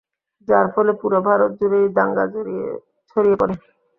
যার 0.47 0.65
ফলে 0.73 0.91
পুরো 1.01 1.19
ভারত 1.27 1.51
জুড়েই 1.59 1.87
দাঙ্গা 1.97 2.25
ছড়িয়ে 3.11 3.35
পড়ে। 3.39 3.55